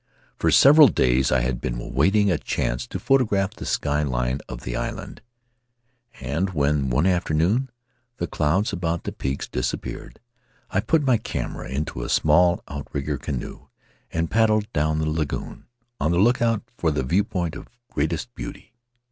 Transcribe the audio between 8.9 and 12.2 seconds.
the peaks dis persed, I put my camera into a